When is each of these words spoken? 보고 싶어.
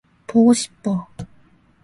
보고 0.27 0.51
싶어. 0.51 1.05